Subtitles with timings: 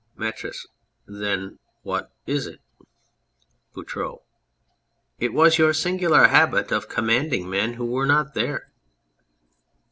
[0.15, 0.65] METRIS.
[1.05, 2.59] Then what is it?
[3.75, 4.23] BOUTROUX.
[5.19, 8.71] It was your singular habit of com manding men who were not there.